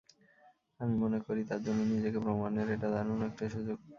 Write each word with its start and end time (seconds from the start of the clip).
আমি 0.79 0.93
মনে 1.03 1.19
করি 1.25 1.41
তার 1.49 1.61
জন্য 1.65 1.79
নিজেকে 1.91 2.19
প্রমাণের 2.25 2.67
এটা 2.75 2.87
দারুণ 2.93 3.19
একটা 3.29 3.43
সুযোগ। 3.55 3.77